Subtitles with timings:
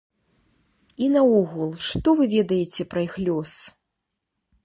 [1.07, 3.51] І наогул, што вы ведаеце пра іх лёс?